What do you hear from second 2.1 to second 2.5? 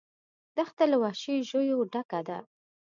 ده.